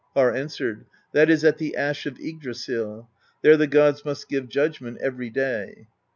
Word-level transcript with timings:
''Harr 0.15 0.33
answered: 0.33 0.85
"That 1.11 1.29
is 1.29 1.43
at 1.45 1.59
the 1.59 1.75
Ash 1.75 2.07
of 2.07 2.15
Yggdrasill; 2.19 3.07
there 3.43 3.55
the 3.55 3.67
gods 3.67 4.03
must 4.03 4.27
give 4.29 4.49
judgment 4.49 4.97
every 4.99 5.29
day." 5.29 5.85